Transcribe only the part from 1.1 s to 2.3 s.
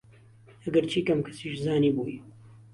کهسیش زانیبووی